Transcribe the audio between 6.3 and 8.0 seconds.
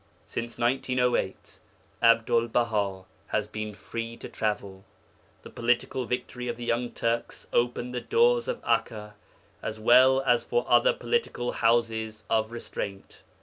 of the Young Turks opened